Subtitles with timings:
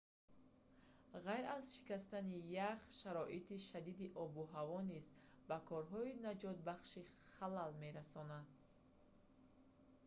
[1.25, 5.05] ғайр аз шикастани ях шароити шадиди обу ҳаво низ
[5.49, 7.01] ба корҳои наҷотбахшӣ
[7.35, 8.49] халал мерасонанд